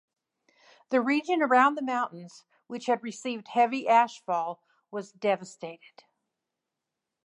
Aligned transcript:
The 0.89 0.99
region 0.99 1.43
around 1.43 1.75
the 1.75 1.83
mountains, 1.83 2.43
which 2.65 2.87
had 2.87 3.03
received 3.03 3.49
heavy 3.49 3.85
ashfall, 3.85 4.57
was 4.89 5.11
devastated. 5.11 6.05